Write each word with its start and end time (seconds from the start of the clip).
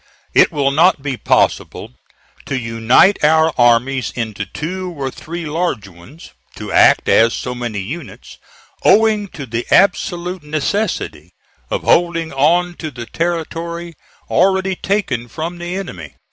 "It 0.33 0.51
will 0.51 0.71
not 0.71 1.03
be 1.03 1.15
possible 1.15 1.93
to 2.47 2.57
unite 2.57 3.23
our 3.23 3.53
armies 3.55 4.11
into 4.15 4.47
two 4.47 4.91
or 4.97 5.11
three 5.11 5.45
large 5.45 5.87
ones 5.87 6.31
to 6.55 6.71
act 6.71 7.07
as 7.07 7.35
so 7.35 7.53
many 7.53 7.77
units, 7.81 8.39
owing 8.81 9.27
to 9.27 9.45
the 9.45 9.67
absolute 9.69 10.41
necessity 10.41 11.33
of 11.69 11.83
holding 11.83 12.33
on 12.33 12.73
to 12.77 12.89
the 12.89 13.05
territory 13.05 13.93
already 14.27 14.75
taken 14.75 15.27
from 15.27 15.59
the 15.59 15.75
enemy. 15.75 16.15